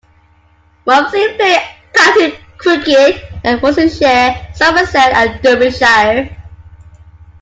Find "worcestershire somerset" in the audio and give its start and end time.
3.59-5.13